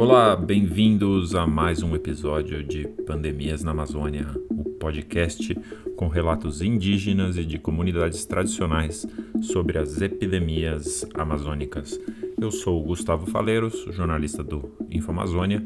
[0.00, 5.54] Olá, bem-vindos a mais um episódio de Pandemias na Amazônia, o podcast
[5.94, 9.06] com relatos indígenas e de comunidades tradicionais
[9.42, 12.00] sobre as epidemias amazônicas.
[12.40, 15.62] Eu sou Gustavo Faleiros, jornalista do Infamazônia,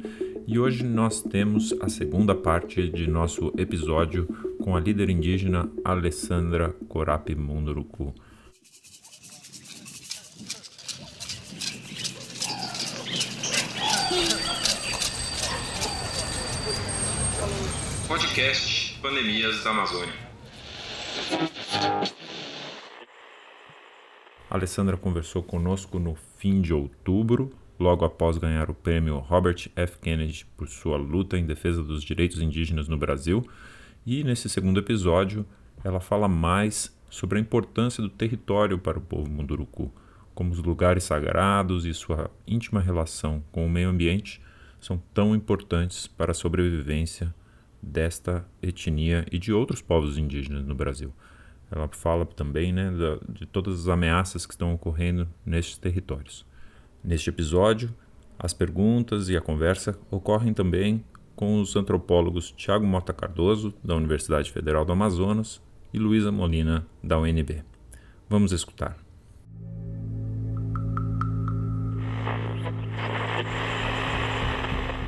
[0.49, 4.27] e hoje nós temos a segunda parte de nosso episódio
[4.61, 8.13] com a líder indígena Alessandra Corapi Munduruku.
[18.07, 20.13] Podcast Pandemias da Amazônia.
[24.51, 27.51] A Alessandra conversou conosco no fim de outubro,
[27.81, 29.99] logo após ganhar o prêmio Robert F.
[29.99, 33.43] Kennedy por sua luta em defesa dos direitos indígenas no Brasil.
[34.05, 35.47] E nesse segundo episódio,
[35.83, 39.91] ela fala mais sobre a importância do território para o povo munduruku,
[40.35, 44.43] como os lugares sagrados e sua íntima relação com o meio ambiente
[44.79, 47.35] são tão importantes para a sobrevivência
[47.85, 51.13] desta etnia e de outros povos indígenas no Brasil.
[51.71, 52.91] Ela fala também né,
[53.29, 56.47] de todas as ameaças que estão ocorrendo nestes territórios.
[57.03, 57.95] Neste episódio,
[58.39, 61.05] as perguntas e a conversa ocorrem também
[61.37, 65.61] com os antropólogos Tiago Mota Cardoso, da Universidade Federal do Amazonas,
[65.93, 67.63] e Luísa Molina, da UNB.
[68.29, 68.97] Vamos escutar.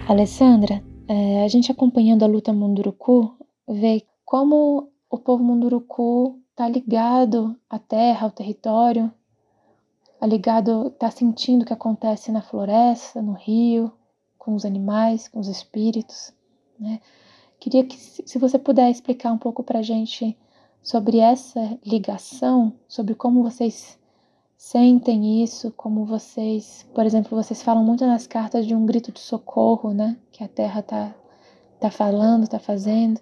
[0.09, 3.37] Alessandra, é, a gente acompanhando a luta Munduruku
[3.69, 9.13] vê como o povo Munduruku está ligado à terra, ao território,
[10.15, 13.93] está ligado, está sentindo o que acontece na floresta, no rio,
[14.39, 16.33] com os animais, com os espíritos.
[16.79, 17.01] Né?
[17.61, 20.37] Queria que, se você puder explicar um pouco para a gente
[20.83, 23.99] sobre essa ligação, sobre como vocês
[24.57, 29.21] sentem isso, como vocês, por exemplo, vocês falam muito nas cartas de um grito de
[29.21, 30.17] socorro, né?
[30.33, 31.15] Que a Terra tá,
[31.81, 33.21] tá falando, tá fazendo.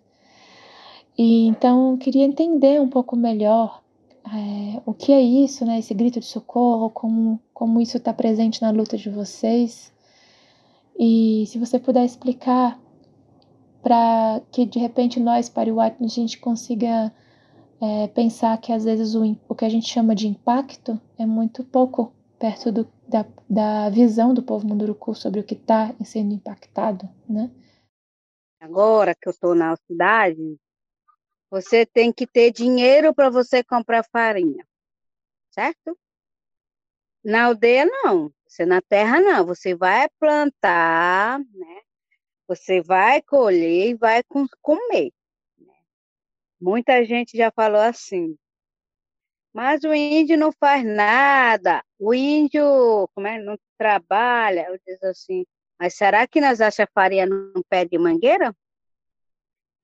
[1.16, 3.82] E então eu queria entender um pouco melhor
[4.26, 5.78] é, o que é isso, né?
[5.78, 9.92] Esse grito de socorro, como, como isso está presente na luta de vocês.
[10.98, 12.80] E se você puder explicar
[13.82, 17.12] para que de repente nós, Pariwat, a gente consiga
[17.80, 21.64] é, pensar que às vezes o, o que a gente chama de impacto é muito
[21.64, 27.08] pouco perto do, da, da visão do povo munduruku sobre o que está sendo impactado,
[27.28, 27.50] né?
[28.60, 30.58] Agora que eu estou na cidade,
[31.50, 34.66] você tem que ter dinheiro para você comprar farinha,
[35.50, 35.98] certo?
[37.22, 41.80] Na aldeia não, você na terra não, você vai plantar, né?
[42.46, 44.22] Você vai colher e vai
[44.60, 45.12] comer.
[46.60, 48.36] Muita gente já falou assim.
[49.52, 51.84] Mas o índio não faz nada.
[51.98, 54.66] O índio, como é, não trabalha.
[54.68, 55.46] Eu diz assim.
[55.78, 58.54] Mas será que nós achamos farinha num pé de mangueira?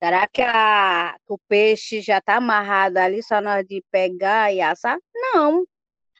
[0.03, 4.59] Será que, a, que o peixe já está amarrado ali só nós de pegar e
[4.59, 4.99] assar?
[5.13, 5.65] Não.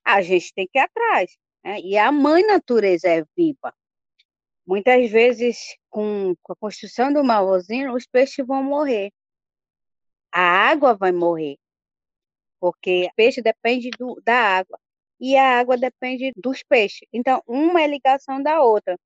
[0.06, 1.36] A gente tem que ir atrás.
[1.64, 1.80] Né?
[1.82, 3.74] E a mãe natureza é viva.
[4.66, 5.58] Muitas vezes,
[5.90, 9.12] com, com a construção do uma os peixes vão morrer
[10.32, 11.58] a água vai morrer,
[12.60, 14.80] porque peixe depende do, da água
[15.20, 17.08] e a água depende dos peixes.
[17.14, 18.98] Então, uma é ligação da outra.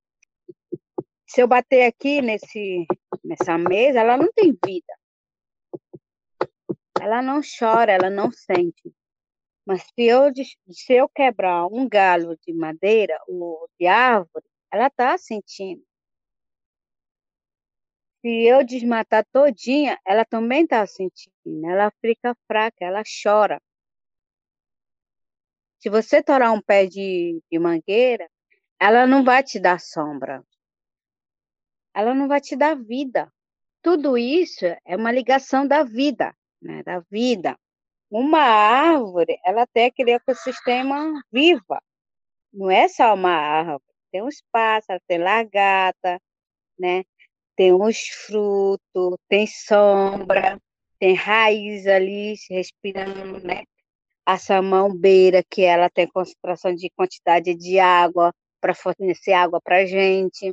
[1.26, 2.86] Se eu bater aqui nesse,
[3.24, 4.94] nessa mesa, ela não tem vida.
[7.00, 8.92] Ela não chora, ela não sente.
[9.66, 10.32] Mas se eu,
[10.70, 15.82] se eu quebrar um galho de madeira ou de árvore, ela está sentindo
[18.20, 23.60] se eu desmatar todinha, ela também está sentindo, ela fica fraca, ela chora.
[25.78, 28.28] Se você torar um pé de, de mangueira,
[28.80, 30.42] ela não vai te dar sombra.
[31.94, 33.32] Ela não vai te dar vida.
[33.82, 36.82] Tudo isso é uma ligação da vida, né?
[36.82, 37.56] Da vida.
[38.10, 41.80] Uma árvore, ela tem aquele ecossistema viva.
[42.52, 43.82] Não é só uma árvore.
[44.10, 46.20] Tem uns pássaros, tem lagarta,
[46.78, 47.04] né?
[47.56, 50.60] Tem os frutos, tem sombra,
[50.98, 53.64] tem raiz ali respirando, né?
[54.24, 59.86] A samambeira, que ela tem concentração de quantidade de água para fornecer água para a
[59.86, 60.52] gente.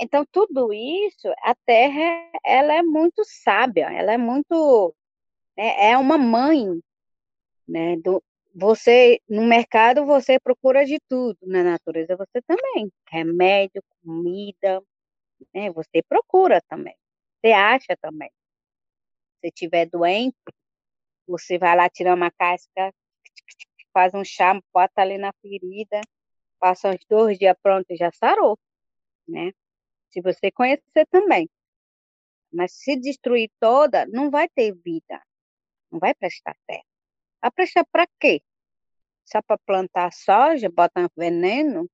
[0.00, 4.94] Então, tudo isso, a terra, ela é muito sábia, ela é muito,
[5.56, 6.80] né, é uma mãe,
[7.68, 8.22] né, do,
[8.54, 14.82] você, no mercado, você procura de tudo, na natureza você também, remédio, comida,
[15.54, 15.70] né?
[15.72, 16.96] Você procura também,
[17.40, 18.30] você acha também.
[19.40, 20.36] Se tiver doente,
[21.26, 22.92] você vai lá tirar uma casca,
[23.92, 26.00] faz um chá, bota ali na ferida,
[26.58, 28.58] passa uns dois dias pronto e já sarou,
[29.28, 29.52] né?
[30.10, 31.48] Se você conhecer também.
[32.52, 35.22] Mas se destruir toda, não vai ter vida.
[35.90, 36.84] Não vai prestar terra.
[37.40, 38.42] Vai prestar para quê?
[39.24, 41.88] Só para plantar soja, botar veneno,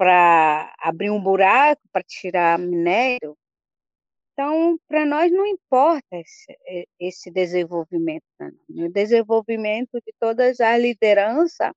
[0.00, 3.36] para abrir um buraco, para tirar minério.
[4.32, 8.24] Então, para nós não importa esse, esse desenvolvimento.
[8.38, 8.86] Não.
[8.86, 11.70] O desenvolvimento de todas as lideranças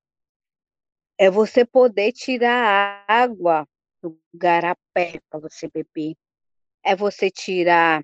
[1.18, 3.68] é você poder tirar a água
[4.02, 6.16] do garapé para você beber.
[6.82, 8.02] É você tirar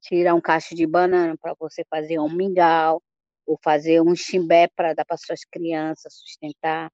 [0.00, 3.00] tirar um cacho de banana para você fazer um mingau
[3.46, 6.90] ou fazer um chimbé para dar para suas crianças sustentar.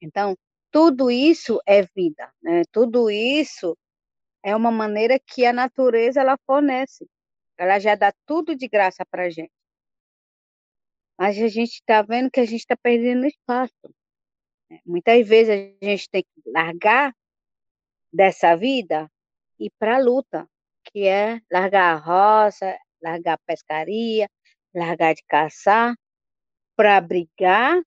[0.00, 0.34] Então,
[0.70, 2.62] tudo isso é vida, né?
[2.72, 3.76] Tudo isso
[4.42, 7.06] é uma maneira que a natureza ela fornece.
[7.58, 9.52] Ela já dá tudo de graça para gente.
[11.18, 13.94] Mas a gente está vendo que a gente está perdendo espaço.
[14.70, 14.80] Né?
[14.86, 17.14] Muitas vezes a gente tem que largar
[18.12, 19.10] dessa vida
[19.58, 20.48] e para a luta,
[20.84, 24.28] que é largar a roça, largar a pescaria,
[24.74, 25.94] largar de caçar,
[26.74, 27.78] para brigar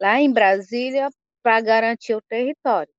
[0.00, 1.08] lá em Brasília
[1.42, 2.92] para garantir o território.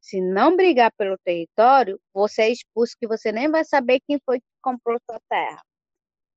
[0.00, 4.38] Se não brigar pelo território, você é expulso que você nem vai saber quem foi
[4.38, 5.62] que comprou sua terra.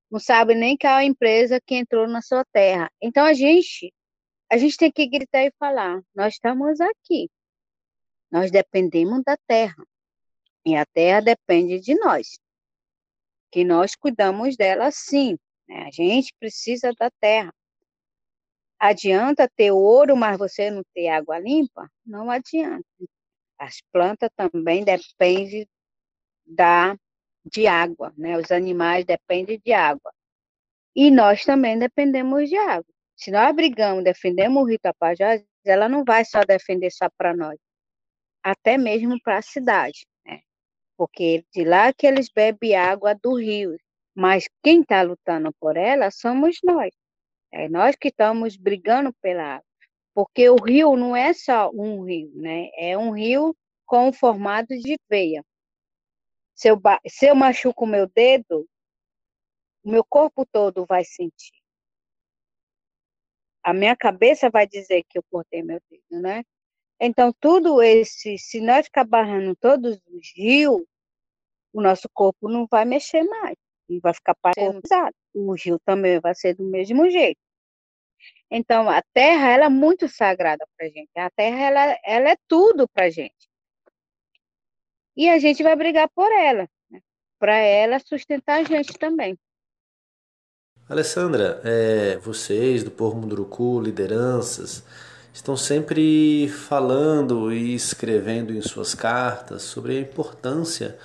[0.10, 2.90] Não sabe nem qual empresa que entrou na sua terra.
[3.02, 3.94] Então a gente
[4.50, 7.30] a gente tem que gritar e falar: nós estamos aqui.
[8.32, 9.84] Nós dependemos da terra.
[10.66, 12.40] E a terra depende de nós.
[13.52, 15.38] Que nós cuidamos dela sim.
[15.68, 15.84] Né?
[15.88, 17.54] A gente precisa da terra.
[18.80, 21.90] Adianta ter ouro, mas você não ter água limpa?
[22.06, 22.86] Não adianta.
[23.60, 25.68] As plantas também dependem
[26.46, 26.96] da,
[27.46, 28.38] de água, né?
[28.38, 30.14] Os animais dependem de água.
[30.96, 32.86] E nós também dependemos de água.
[33.16, 37.58] Se nós brigamos, defendemos o Rio Tapajós, ela não vai só defender só para nós,
[38.44, 40.42] até mesmo para a cidade, né?
[40.98, 43.78] Porque de lá que eles bebem água do rio,
[44.16, 46.92] mas quem está lutando por ela somos nós.
[47.52, 49.66] É nós que estamos brigando pela água.
[50.14, 52.70] Porque o rio não é só um rio, né?
[52.76, 53.56] É um rio
[53.86, 55.44] com formato de veia.
[56.56, 58.68] Se eu, se eu machuco o meu dedo,
[59.84, 61.58] o meu corpo todo vai sentir
[63.68, 66.42] a minha cabeça vai dizer que eu cortei meu dedo, né?
[67.02, 70.86] Então, tudo esse, se nós ficar barrando todos os rios,
[71.74, 73.57] o nosso corpo não vai mexer mais,
[73.90, 75.16] e vai ficar paralisado.
[75.34, 77.40] O rio também vai ser do mesmo jeito.
[78.50, 81.10] Então, a terra, ela é muito sagrada para a gente.
[81.18, 83.48] A terra, ela, ela é tudo para a gente.
[85.16, 87.02] E a gente vai brigar por ela, né?
[87.40, 89.38] para ela sustentar a gente também.
[90.88, 94.86] Alessandra, é, vocês do Povo Munduruku, lideranças,
[95.34, 100.98] estão sempre falando e escrevendo em suas cartas sobre a importância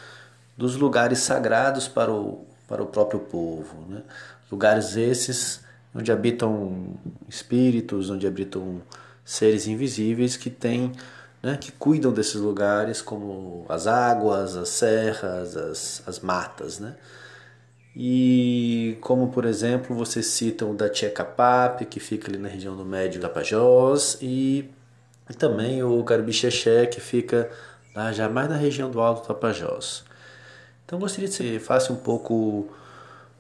[0.57, 3.85] dos lugares sagrados para o, para o próprio povo.
[3.87, 4.03] Né?
[4.51, 5.61] Lugares esses
[5.95, 6.95] onde habitam
[7.29, 8.81] espíritos, onde habitam
[9.23, 10.91] seres invisíveis que têm,
[11.43, 16.79] né, que cuidam desses lugares, como as águas, as serras, as, as matas.
[16.79, 16.95] Né?
[17.95, 22.87] E como por exemplo você cita o da Tchekapap, que fica ali na região do
[22.87, 24.71] Médio da Pajós, e,
[25.29, 27.51] e também o Carbixexé, que fica
[27.95, 30.11] lá já mais na região do Alto Tapajós.
[30.93, 32.69] Então gostaria que você faça um pouco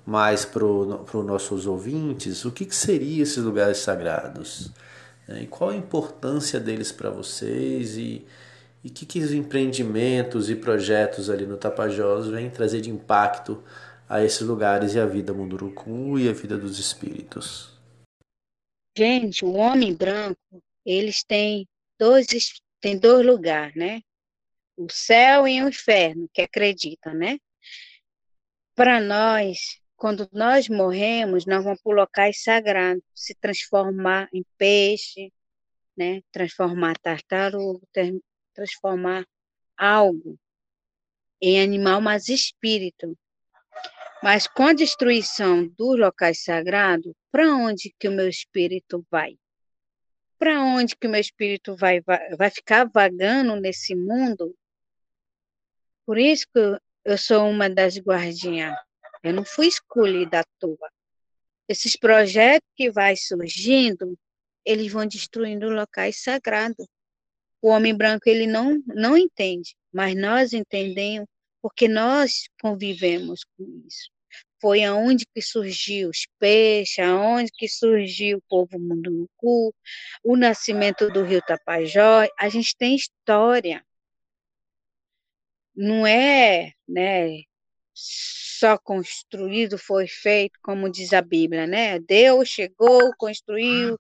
[0.07, 4.71] mais para os nossos ouvintes o que, que seriam esses lugares sagrados
[5.29, 5.43] né?
[5.43, 8.27] e qual a importância deles para vocês e
[8.83, 13.63] o que, que os empreendimentos e projetos ali no Tapajós vêm trazer de impacto
[14.09, 17.79] a esses lugares e a vida Munduruku e a vida dos espíritos?
[18.97, 20.41] Gente, o homem branco,
[20.87, 21.69] eles têm
[22.01, 22.27] dois,
[22.81, 24.01] têm dois lugares, né?
[24.85, 27.39] O céu e o inferno, que acreditam, né?
[28.75, 35.33] Para nós, quando nós morremos, nós vamos para locais sagrados, se transformar em peixe,
[35.97, 36.23] né?
[36.33, 37.87] Transformar tartaruga,
[38.53, 39.25] transformar
[39.77, 40.39] algo
[41.41, 43.17] em animal, mas espírito.
[44.23, 49.37] Mas com a destruição dos locais sagrados, para onde que o meu espírito vai?
[50.39, 54.57] Para onde que o meu espírito vai, vai, vai ficar vagando nesse mundo?
[56.07, 58.77] Por isso que eu sou uma das guardiãs.
[59.23, 60.91] Eu não fui escolhida à toa.
[61.69, 64.19] Esses projetos que vai surgindo,
[64.65, 66.87] eles vão destruindo locais sagrados.
[67.61, 71.29] O homem branco ele não não entende, mas nós entendemos
[71.63, 74.11] porque nós convivemos com isso.
[74.61, 79.75] Foi aonde que surgiu os peixes, aonde que surgiu o povo Munduruku,
[80.25, 82.29] o nascimento do rio Tapajós.
[82.39, 83.85] A gente tem história.
[85.75, 87.43] Não é, né,
[87.95, 91.99] só construído, foi feito, como diz a Bíblia, né?
[91.99, 93.99] Deus chegou, construiu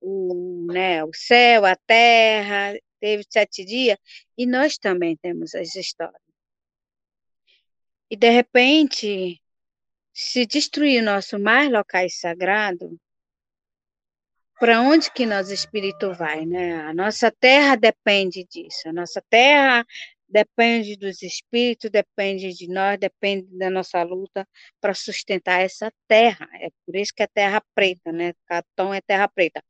[0.00, 3.98] o, né, o céu, a terra, teve sete dias,
[4.36, 6.20] e nós também temos as histórias.
[8.10, 9.40] E, de repente,
[10.12, 12.90] se destruir nosso mais locais sagrados,
[14.58, 16.82] para onde que nosso espírito vai, né?
[16.82, 18.88] A nossa terra depende disso.
[18.88, 19.84] A nossa terra
[20.32, 24.48] depende dos espíritos, depende de nós, depende da nossa luta
[24.80, 26.48] para sustentar essa terra.
[26.54, 28.32] É por isso que é terra preta, né?
[28.46, 29.62] Catom é terra preta.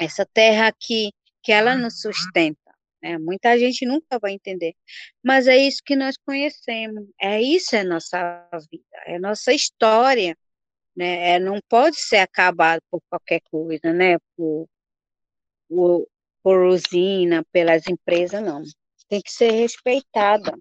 [0.00, 1.12] Essa terra aqui,
[1.42, 2.60] que ela nos sustenta.
[3.02, 3.18] Né?
[3.18, 4.74] Muita gente nunca vai entender.
[5.22, 7.08] Mas é isso que nós conhecemos.
[7.20, 10.36] É isso é nossa vida, é nossa história.
[10.96, 11.30] Né?
[11.36, 14.18] É, não pode ser acabado por qualquer coisa, né?
[14.36, 14.68] Por,
[15.68, 16.08] por,
[16.42, 18.62] por usina, pelas empresas, não
[19.12, 20.58] tem que ser respeitada.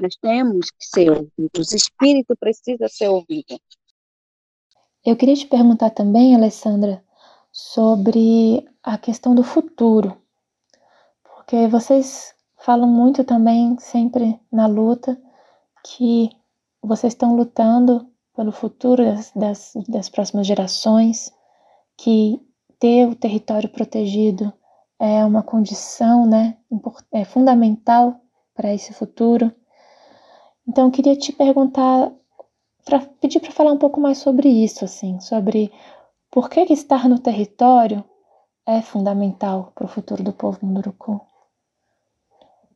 [0.00, 1.72] Nós temos que ser ouvidos.
[1.72, 3.60] O espírito precisa ser ouvido.
[5.04, 7.04] Eu queria te perguntar também, Alessandra,
[7.52, 10.16] sobre a questão do futuro.
[11.22, 15.20] Porque vocês falam muito também, sempre na luta,
[15.84, 16.30] que
[16.80, 21.30] vocês estão lutando pelo futuro das, das, das próximas gerações,
[21.94, 22.40] que
[22.78, 24.50] ter o território protegido
[24.98, 26.56] é uma condição, né,
[27.12, 28.20] é fundamental
[28.54, 29.52] para esse futuro.
[30.66, 32.12] Então, eu queria te perguntar,
[32.84, 35.72] para pedir para falar um pouco mais sobre isso, assim, sobre
[36.30, 38.04] por que, que estar no território
[38.66, 41.20] é fundamental para o futuro do povo munduruku.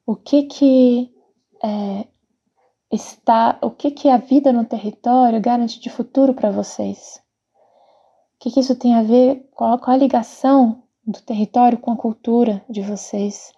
[0.07, 1.13] O que que
[1.63, 2.07] é,
[2.91, 7.21] está, o que que a vida no território garante de futuro para vocês?
[8.35, 11.97] O que, que isso tem a ver, qual, qual a ligação do território com a
[11.97, 13.53] cultura de vocês?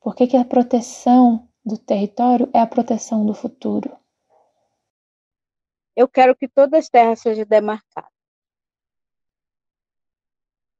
[0.00, 3.96] Por que, que a proteção do território é a proteção do futuro?
[5.96, 8.10] Eu quero que todas as terras sejam demarcadas.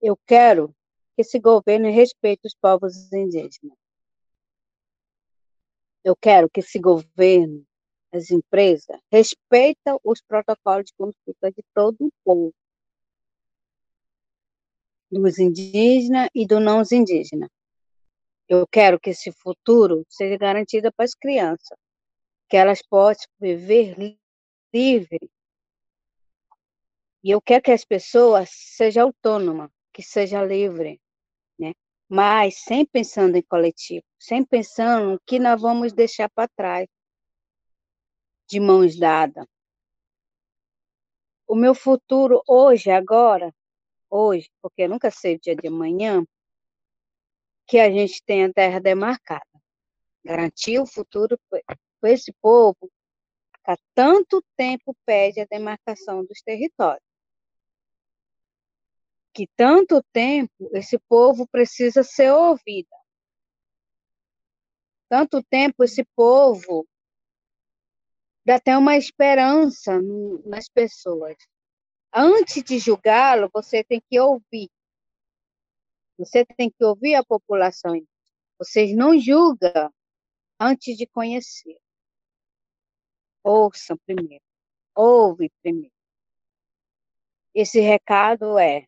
[0.02, 0.74] Eu quero
[1.14, 3.78] que esse governo respeite os povos indígenas.
[6.02, 7.64] Eu quero que esse governo,
[8.12, 12.54] as empresas, respeitem os protocolos de consulta de todo o povo
[15.20, 17.50] dos indígenas e do não indígena.
[18.48, 21.78] Eu quero que esse futuro seja garantido para as crianças,
[22.48, 23.96] que elas possam viver
[24.72, 25.30] livre.
[27.22, 30.98] E eu quero que as pessoas sejam autônomas, que sejam livres,
[31.58, 31.72] né?
[32.08, 36.86] Mas sem pensando em coletivo, sem pensando que nós vamos deixar para trás,
[38.46, 39.46] de mãos dadas.
[41.46, 43.54] O meu futuro hoje, agora,
[44.10, 46.24] hoje, porque eu nunca sei o dia de amanhã,
[47.66, 49.46] que a gente tenha terra demarcada.
[50.24, 52.90] Garantir o futuro para esse povo
[53.64, 57.04] que há tanto tempo pede a demarcação dos territórios.
[59.32, 62.88] Que tanto tempo esse povo precisa ser ouvido.
[65.08, 66.86] Tanto tempo esse povo
[68.44, 70.00] dá até uma esperança
[70.44, 71.36] nas pessoas
[72.14, 74.70] antes de julgá-lo, você tem que ouvir.
[76.16, 78.00] Você tem que ouvir a população.
[78.58, 79.92] Vocês não julgam
[80.60, 81.76] antes de conhecer.
[83.42, 84.44] Ouçam primeiro.
[84.94, 85.92] Ouve primeiro.
[87.52, 88.86] Esse recado é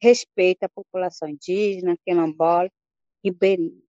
[0.00, 2.70] respeita a população indígena, quilombola,
[3.24, 3.82] ribeirinha.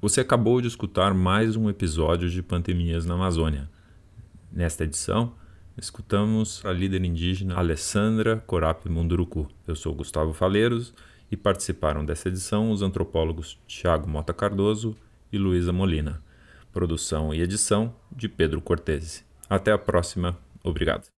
[0.00, 3.68] Você acabou de escutar mais um episódio de Pandemias na Amazônia.
[4.50, 5.34] Nesta edição,
[5.76, 9.46] escutamos a líder indígena Alessandra Corap Munduruku.
[9.66, 10.94] Eu sou Gustavo Faleiros
[11.30, 14.96] e participaram dessa edição os antropólogos Tiago Mota Cardoso
[15.30, 16.22] e Luísa Molina.
[16.72, 19.22] Produção e edição de Pedro Cortese.
[19.50, 20.34] Até a próxima.
[20.64, 21.19] Obrigado.